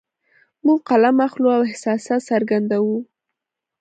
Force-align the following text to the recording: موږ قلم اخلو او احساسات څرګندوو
موږ 0.65 0.79
قلم 0.89 1.17
اخلو 1.27 1.47
او 1.57 1.61
احساسات 1.69 2.21
څرګندوو 2.29 2.97